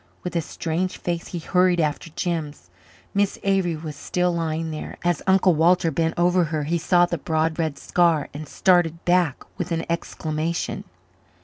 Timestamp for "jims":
2.15-2.71